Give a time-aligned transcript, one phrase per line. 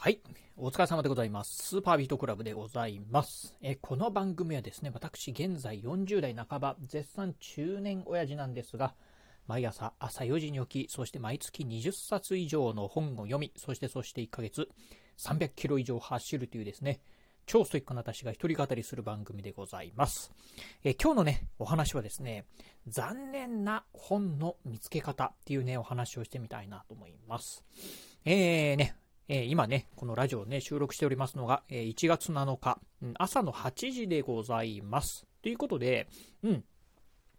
[0.00, 0.20] はい。
[0.56, 1.56] お疲れ様でございます。
[1.70, 3.56] スーパービートクラブでございます。
[3.60, 8.94] えこの番組はですね、私現在40代半ば、絶賛中年親父なんですが、
[9.48, 14.68] 毎朝朝4時に起き、そして毎月20冊以上の本を読み、そしてそして1ヶ月
[15.18, 17.00] 300キロ以上走るというですね、
[17.46, 20.30] 超ストイックな私が一人語りする番組でございます。
[20.84, 22.44] え今日のね、お話はですね、
[22.86, 27.64] 残念な本の見つけ方っていうね、お話をしてみたいなと思います。
[28.24, 28.94] えーね、
[29.30, 35.26] えー、今ね、このラジオね、収録しておりますのが、えー、1月7日、うん、朝の8時でございます。
[35.42, 36.08] ということで、
[36.42, 36.64] うん、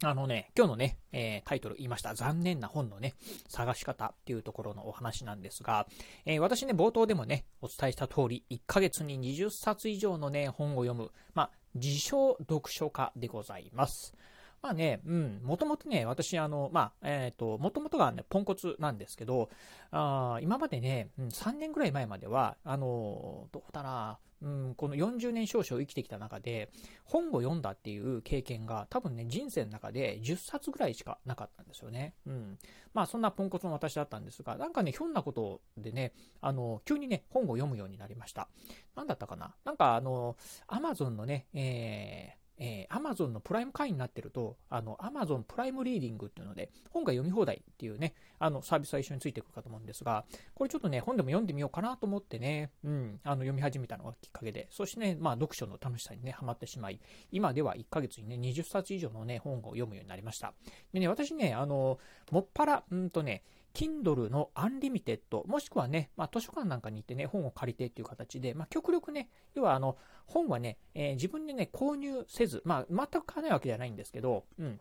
[0.04, 2.14] あのね、今日のね、えー、タイトル言いました。
[2.14, 3.14] 残念な本のね、
[3.48, 5.88] 探し方っていうところのお話なんですが、
[6.26, 14.14] えー、私ね、冒頭でもね、お伝えした通り、1ヶ月に20冊以上のね、本を読む、まあ、自称読書家でございます。
[14.62, 19.48] まあね、うん、もともとね、私、あの、まあ、えっ、ー、と、もともとがね、ポンコツなんですけど、
[19.90, 26.70] あ今までね、うん、3年ぐらい前までは、あの、どうだな、うん、この40年少々生きてきた中で、
[27.04, 32.14] 本を読んだっていう経験が多分ね、人生の中で10冊ぐらいしかなかったんですよね。
[32.26, 32.58] うん。
[32.94, 38.48] まあそんなポンコツの私だったんですが、なんかね、ひょんなことでね、あの、急にね、本を読むようになりました。
[38.96, 40.36] なんだったかななんかあの、
[40.66, 57.00] アマゾンのね、えー、えー、Amazon のプライム会員になってると、あの、Amazon プライムリーディングっていうので、本が読み放題っていうね、あの、サービスは一緒についてくるかと思うんですが、これちょっとね、本でも読んでみようかなと思ってね、うん、あの、読み始めたのがきっかけで、そしてね、まあ、読書の楽しさにね、ハマってしまい、
[57.32, 60.52] 今では1ヶ月にね、20冊以上のね、本を読むようになりました。
[60.92, 61.98] でね、私ね、あの、
[62.30, 63.42] もっぱら、うんとね、
[63.74, 69.96] Kindle の Unlimited、もしくはね、まあ、図書館なんかに行ってね、本を借りてっていう形で、まあ、極力ね、要はあの、
[70.26, 74.80] 本はね、えー、自分でね、購入せず、まあ、全く買わないわけじゃないんですけど、うん。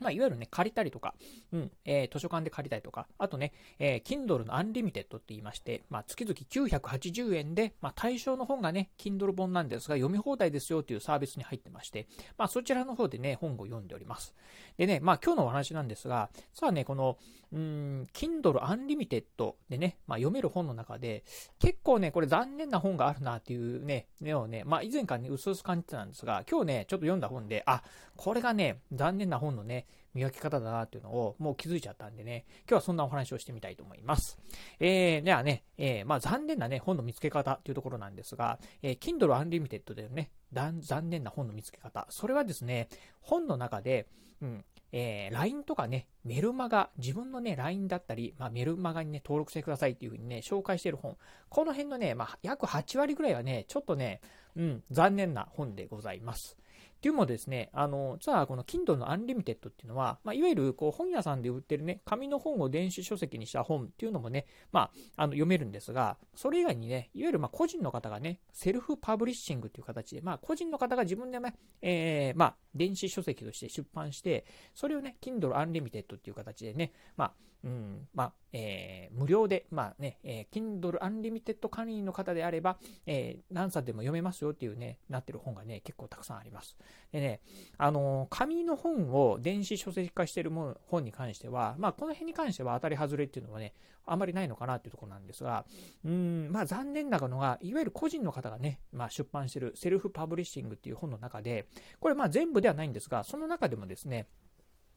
[0.00, 1.14] まあ、いわゆるね、借りたりとか、
[1.52, 12.06] うん、えー、図書館で借りたりとか、あとね、えー、Kindle のアンリミテッドって言いまして、まあ、月々980円で、まあ、対象の本がね、Kindle 本なんですが、読み放題ですよっていうサービスに入ってまして、
[12.38, 14.34] まあ、そちらの方でね、本を読んでおります。
[14.78, 17.18] でね、まあ、今日のお話なんですが、さあね、この、
[17.52, 21.24] うん、Kindle Unlimited でね、まあ、読める本の中で、
[21.58, 27.82] 結構ね、これ残念な本があるなっていうね、ねをね、まあ、以前からね、薄々感じてたんですが、今日ね、ちょっと読んだ本で、あ、
[28.16, 34.38] これがね、残念な本のね、磨き方だなっていうのをもう気づいちゃったんでね、今日はそんなお話をしてみたいと思います。
[34.78, 42.06] えー、ではね、えー、まあ残念なね、本の見つけ方というところなんですが、えー、Kindle Unlimited でね、残念な本の見つけ方。
[42.10, 42.88] それはですね、
[43.20, 44.06] 本の中で、
[44.42, 51.16] うん、えー、LINE とかね、メルマガ、自分のね、LINE だったり、まあ、メルマガにね、登録してくださいっていうふうにね、紹介している本。
[51.48, 54.20] この辺のね、まあ、約8割ぐらいはね、ちょっとね、
[54.56, 56.56] うん、残念な本でございます。
[57.00, 74.44] っていうのもですね、あの、実はこの Kindle の Unlimited っていうのは、まあ、いわゆるこう本屋さんで売ってるね、紙の本を電子書籍にした本っていうのもね、まあ、あの読めるんですが、それ以外にね、いわゆるま個人の方がね、セルフパブリッシングっていう形で、まあ、個人の方が自分でね、えー、まあ、電子書籍として出版して、
[74.74, 77.32] それをね、Kindle Unlimited っていう形でね、まあ、
[77.64, 86.76] うん、まあ、えー、無料で、まあね、えー、Kindle Unlimited 会員の方であれば、えー、何冊でも読めますよっていうね、なってる本がね、結構たくさんあります。
[87.12, 87.40] でね、
[87.78, 93.74] あのー、紙の本を電子書籍化してるもの本に関しては、まあ、この辺に関しては当たり外れっていうのはね、
[94.06, 95.64] あまりないのかなっていうところなんですが、
[96.04, 101.66] うん、まあ、残念なのが、いわゆる個人の方がね、まあ、出版してるセルフパブリッシングっていう本の中で、
[102.00, 104.26] これまあ全部ではないんですが、その中でもですね、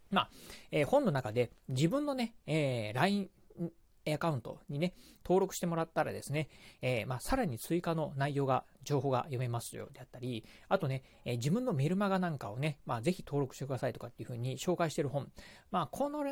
[0.09, 0.29] まあ、
[0.71, 3.29] えー、本の中で自分のね、えー、LINE
[4.11, 4.93] アカウントにね、
[5.23, 6.49] 登録してもらったらですね、
[6.81, 15.31] えー、まあ、さらに追加の内容が情報が読めますよであったり、あとね、えー、自分のメルマガなんかをね、まあ、ぜひ登録してくださいとかっていう風に紹介してる本。
[15.71, 16.23] まあ、この、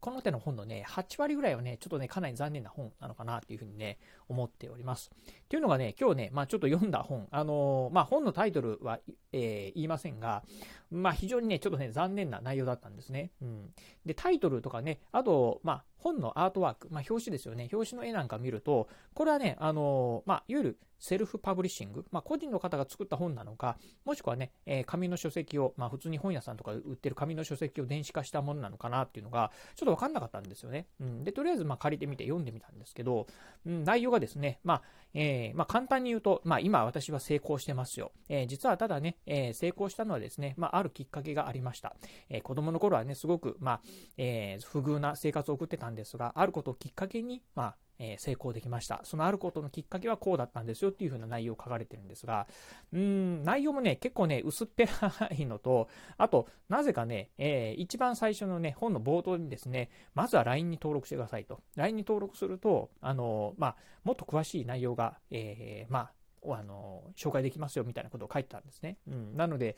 [0.00, 3.98] この手の本のね、8割ぐらいはね、ちょっとね、かなり残念な本なのかなっていう風にね、
[4.28, 5.10] 思っております。
[5.14, 7.26] っていうのがね、今日ね、まあ、ちょっと読んだ本。
[7.30, 9.00] あのー、まあ、本のタイトルは、
[9.32, 10.44] えー、言いませんが、
[10.90, 13.30] まあ、非常にね、ちょっとね、残念な内容だったんですね。
[13.42, 13.70] うん。
[14.06, 17.68] で、タイトルとかね、あと、まあ、本のアートワーク、まあ、表紙ですよね。
[17.72, 30.86] 表紙の絵なんか見ると、これはね、あのー、まあ、いわゆるセルフパブリッシング、まあ、個人の方が作った本なのか、もしくはね、えー、紙の書籍を、まあ、普通に本屋さんとか売ってる紙の書籍を電子化したものなのかなっていうのが、ちょっとわかんなかったんですよね。
[31.00, 33.26] うん、で、とりあえず、まあ、借りてみて読んでみたんですけど、
[33.66, 34.82] うん、内容がですね、まあ、
[35.14, 38.12] えー、ま、簡単に言うと、ま、今私は成功してますよ。
[38.28, 41.96] えー、実はただね、え、成功したのはですね、まあ、るきっかけがありました。
[42.28, 43.80] え、子供の頃はね、すごく、ま、
[44.16, 49.00] え、不遇な生活を送ってたんですが、あることをきっかけに、まあ、え、成功できました。
[49.04, 52.46] そのあることのきっかけはこうだったんですよっていう風な内容を書かれてるんですが、
[52.92, 61.60] うん、内容もね、結構ね、薄っぺらいのと、あと、なぜかね、えー、一番最初のね、本の冒頭にですね、まずは LINE に登録してくださいと。
[61.76, 66.12] LINE に登録すると、あのまあ、もっと詳しい内容が、えー、まあ、
[66.44, 68.98] あの、紹介できますよみたいなことを書いてたんですね。
[69.06, 69.36] うん。
[69.36, 69.76] なので、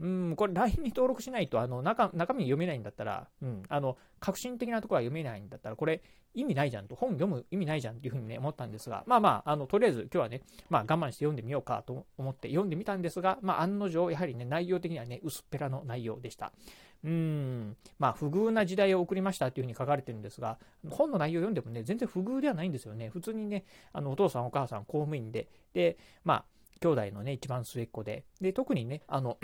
[0.00, 6.02] うん、これ LINE に登録しないと、あの、中、中身読めないんだったら、うん、あの、革新的なところは読めないんだったら、これ
[6.34, 16.52] 意味ないじゃんと、本読む意味ないじゃんっていうふうにね、思ったんですが、まあまあ、あの、とりあえず今日はね、まあ我慢して読んでみようかと思って読んでみたんですが、まあ案の定、やはりね、内容的にはね、薄っぺらの内容でした。
[17.04, 20.58] うん、まあ、不遇な時代を送りましたというふうに書かれてるんですが、
[20.88, 23.08] 本の内容を読んでもね、全然不遇ではないんですよね。
[23.08, 26.44] 普通にね、あの、お父さんお母さん公務員で、で、まあ、
[26.80, 29.38] 兄弟のね、一番末っ子で、で、特にね、あの、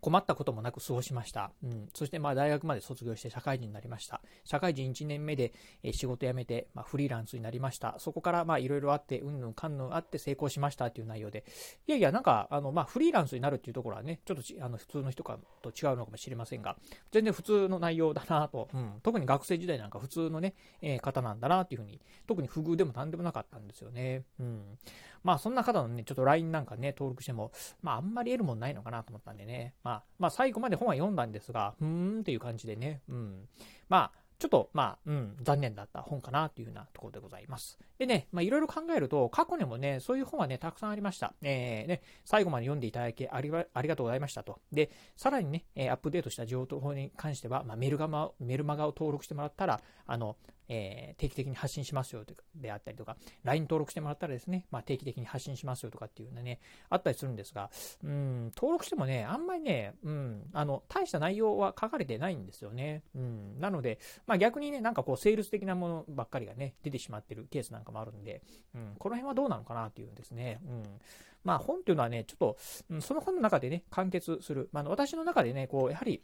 [0.00, 1.52] 困ったこともなく過ごしました。
[1.62, 1.88] うん。
[1.94, 4.20] そしてまあ大学まで卒業して社会人になりました。
[4.44, 5.52] 社会人1年目で、
[5.92, 7.96] 仕事辞めて、まあ、フリーランスになりました。
[7.98, 11.44] そこからまあいろいろあって、うんぬんかんぬんあって成功しましたっていう内容で。
[11.86, 16.76] いやいや、なんか、あの、まあフリーランスになるっていうところはね、ちょっとあの普通の人かと違うのかもしれませんが、
[17.10, 19.00] 全然普通の内容だなと、うん。
[19.02, 24.24] 特に学生時代なんか普通のね、えー、方なんだなっていうふうに、特に不遇でも何でもなかったんですよね。
[24.38, 24.78] うん。
[25.22, 29.74] まあそんな方のね、ちょっと LINE なんかね、登録しても、まああんまり得るもんないのかなと思ったんでね。
[29.82, 33.48] まあ、まあ最後まで本は読んだんですが、うーんっていう感じでね、うん。
[33.88, 37.76] まあ、ちょっと、まあ、うん、残念だった本かなっていうようなところでございます。
[37.98, 41.34] でね、まあ、いろいろ考えると、過去にもね、そういう本はね、たくさんありました。
[41.42, 44.60] えー、ね、最後まで読んでいただきありありがとうございましたと。
[44.72, 50.36] で、さらにね、アップデートした情報に関しては、まあ、メルガマ、メルマガを登録してもらったら、あの、
[50.68, 52.24] えー、定期的に発信しますよ
[52.54, 57.70] であったりとか、LINE 登録してもらったらですね、まあ、定期的に発信しますよとかっていうのね、あったりするんですが、
[58.04, 63.02] うん、登録してもね、あんまりね、うん、あの、大した内容は書かれてないんですよね。
[63.14, 68.42] うん、なので、まあ、逆にね、なんかこう、セールス的なものばっかりがね、出てしまってるケースなんかもあるんで、
[68.74, 70.60] うん、この辺はどうなのかなっていうんですね。
[70.64, 70.82] うん。
[71.44, 72.58] まあ、本っていうのはね、ちょっと、
[72.90, 74.68] うん、その本の中でね、完結する。
[74.70, 76.22] まあ、私の中でね、こう、やはり、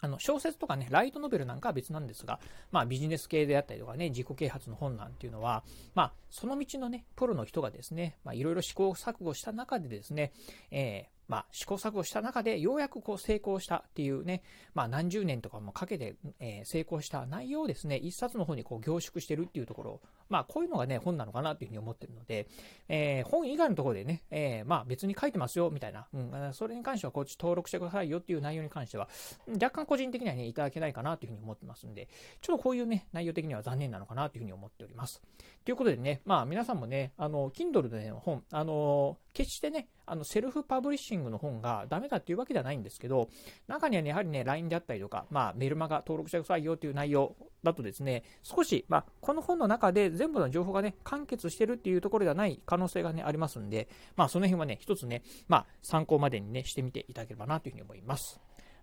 [0.00, 2.40] あの小説とかね、ライトノベルなんかは別なんですが、
[2.70, 5.64] まあビジネス系であったりとかね、自己啓発の本なんていうのは、
[5.94, 10.32] まあその道のね、プロの人がですね、まあいろいろ試行錯誤した中でですね、
[10.70, 14.42] えー、まあ、試行錯誤した中で、ようやくこう成功したっていうね、
[14.74, 22.48] まあ、何十年とかもかけて、え、成功した内容をですね、一冊の方にこう凝縮してるっていうところ、まあ、こういうのがね、本なのかなっていうふうに思ってるので、
[22.88, 29.08] えー、本以外のところでね、えー、まあ、別に書いてますよ、みたいな、うん、それに関してはこっち登録してくださいよっていう内容に関しては、
[29.48, 32.08] 若干個人的にはね、いただけないかなというふうに思ってますんで、
[32.40, 35.22] ちょっとこういうね、内容的には残念なのかなというふうに思っております。
[35.64, 43.28] ということでね、まあ、皆さんもね、あの、Kindle での本、あの、決してね、あの、セルフパブリッシングの本がダメだっていうわけではないんですけど、
[43.66, 58.40] 中にはね、やはりね、LINE であったりとか、まあ、メルマガ登録してくださいよっていう内容だとですね、少し、まあ、この本の中で全部の情報がね、完結してるっていうところではない可能性がね、ありますんで、まあ、その辺はね、一つね、まあ、参考までにね、してみていただければなというふうに思います。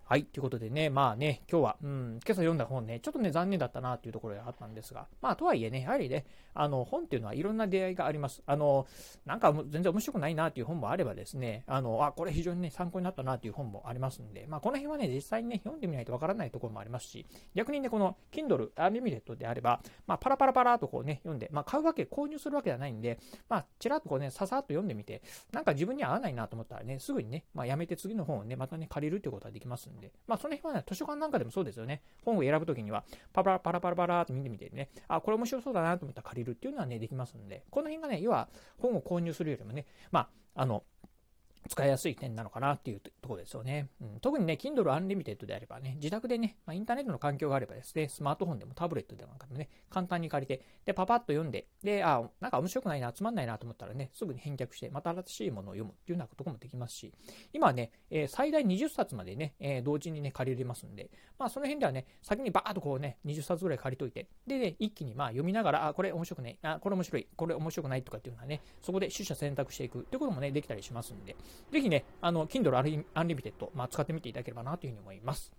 [0.08, 0.22] はい。
[0.22, 8.40] ということでね、まあね、今日は、うん、今朝読んだ本ね、ちょっとね、残念だったなっていうところがあったんですが、まあ、とはいえね、やはりね、あの、本っていうのはいろんな出会いがあります。
[8.46, 8.86] あの、
[9.24, 17.26] なんか全然面白くないなっていう本もあればですね、あの、あ、これ非常にね、参考になったなっていう本もありますんで、まあ、この辺はね、実際にね、読んでみないとわからないところもありますし、
[17.56, 23.18] 逆にね、この Kindle Unlimited であれば、まあ、パラパラパラとこうね、読んで、まあ、買うわけ、購入するわけではないんで、
[23.48, 30.12] まあ、ちらっとこうね、ささっと読んでみて、なんか自分に合わないなと思ったらね、すぐにね、まあ、やめて次の本をね、またね、借りるっていうことができますんで、で。
[30.26, 32.02] まあ、その辺はね、図書館なんかでもそうですよね。
[32.24, 38.48] 本を選ぶときには、パラパラパラパラって見てみてね、あ、これ面白そうだなと思ったら借りるっていうのはね、できますんで、この辺がね、要は
[38.78, 40.84] 本を購入するよりもね、まあ、あの、
[41.68, 43.88] 使いやすい点なのかなっていうところですよね。
[44.00, 57.12] うん、特にね、Kindle Unlimited であればね、自宅でね、まあ、インターネットの環境があればですね、スマートフォンでもタブレットでもなんかもね、簡単に借りて、で、パパッと読んで、で、あ、なんか面白くないな、つまんないなと思ったらね、すぐに返却して、また新しいものを読むっていうようなこともできますし、
[57.52, 71.36] 今はね、えー、最大20冊までね、えー、同時にね、借りれますんで、まあその辺ではね、先にバーっとこうね、20冊ぐらい借りといて、で、ね、一気にまあ読みながら、あ、これ面白くない、あ、これ面白い、これ面白くないとかっていうのはね、そこで取捨選択していくってこともね、できたりしますんで、
[71.70, 75.52] ぜひね、あの、Kindle Unlimited、まあ、使ってみていただければなというふうに思います。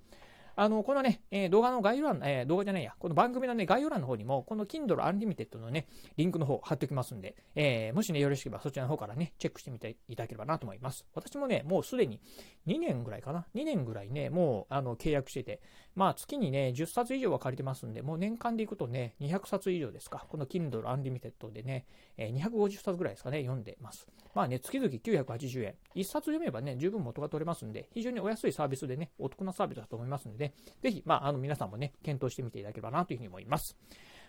[0.60, 5.86] あの、このね、えー、動画の概要欄、えー、動画じゃないや、この番組のね、概要欄の方にも、この Kindle Unlimited のね、
[6.18, 11.06] リンクの方貼っておきますんで、えー、もしね、よろしければそちらの方からね、チェックしてみていただければなと思います。
[11.14, 12.20] 私もね、もうすでに
[12.66, 15.62] 2年ぐらいかな、2年ぐらいね、もう、あの、契約してて、
[15.94, 21.86] まあ、月にね、10冊以上は借りてますんで、もう年間でいくとね、200冊以上ですか、この Kindle Unlimited でね、
[22.18, 24.08] えー、250冊ぐらいですかね、読んでます。
[24.34, 25.76] まあね、月々980円。
[25.96, 30.47] 1冊読めばね、十分元が取れますんで、非常にお安いサービスでね、お得なサービスだと思いますので、
[30.82, 33.78] ぜひ、まあ、あの、皆さんもね、検討してみていただければなというふうに思います。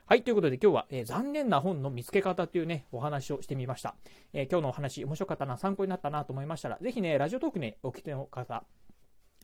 [0.06, 3.94] はい、ということで今日は、えー、残念な本の見つけ方というね、お話をしてみました。
[4.32, 8.64] えー、今日のお話面白かったな、参考になったなと思いましたら、ぜひね、ラジオトークね、お聞きの方、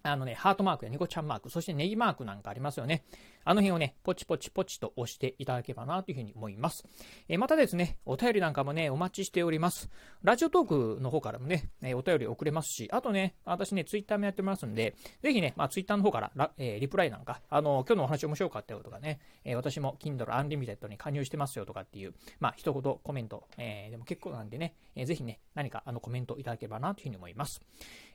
[0.06, 3.04] あのね、ハートマークやニコちゃんマーク、そしてネギマークなんかありますよね。
[3.46, 6.84] あの辺をね、ポチポチポチと押していただければなというふうに思います。
[7.26, 9.88] えー、またですね、お便りなんかもね、お待ちしております。
[10.22, 27.60] ラジオトークの方からもね、え、お便り送れますし、あとね、私ね、ツイッターもやってますんで、ぜひね、まあ、ツイッターの方からラ、えー、リプライなんか、あの、今日のお話面白かったよとかね、え私も Kindle Unlimited に加入してますよとかっていう、まあ、一言コメント、えでも結構なんでね、えぜひね、何かあのコメントいただければなというふうに思います。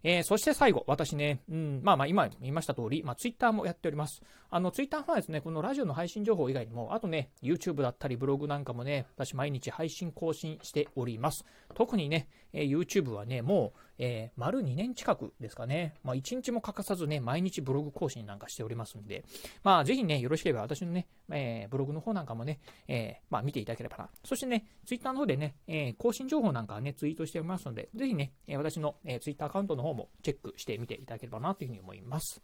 [0.03, 4.21] えそして最後、私ね、うん、まあまあ今言いました通り、まあ、ツイッターもやっております。
[4.49, 11.45] あの、ツイッターはですね、このラジオの配信情報以外にも、あとね、YouTube だったりブログなんかもね、私毎日配信更新しております。
[11.75, 19.23] 特にね、え、YouTube はね、もう、えー、丸2年近くですかね、まあ、1日も欠かさずね、毎日ブログ更新なんかしておりますんで、
[19.63, 24.09] まあ、ぜひね、よろしければ私のね、えー、ブログの方なんかもね、えー、まあ、見ていただければな。
[24.23, 32.41] そしてね、ツイッターの方でね、え更新情報なんかはね、ツイートしておりますので、ぜひね、私の、え Twitter アカウントの方もチェックしてみていただければなというふうに思います。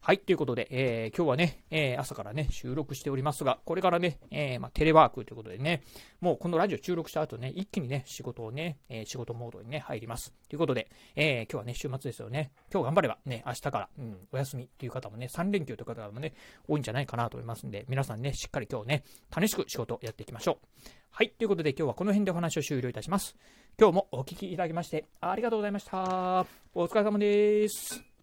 [0.00, 5.82] はい、ということで、えー、今日はね、えー、朝からね、収録しておりますが、これからね、えー、まあ、テレワークということでね、
[6.20, 10.32] もうこのラジオ収録した後ね、一気にね、仕事をね、え仕事モードにね、入ります。
[10.48, 12.52] ということで、え今日はね、週末ですよね。
[12.72, 16.34] 今日頑張ればね、明日から、うん、お休みという方もね、3連休という方もね、
[16.68, 20.66] 多いんじゃないかなと思いますんで、皆さんね、しっかり今日ね、楽しく仕事をやっていきましょう。
[21.10, 23.36] はい、ということで今日はこの辺でお話を終了いたします。
[23.78, 26.46] 今日もお聴きいただきまして、ありがとうございました。
[26.74, 28.15] お疲れ様です。